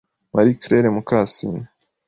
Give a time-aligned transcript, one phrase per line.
[0.33, 1.61] Marie Claire Mukasine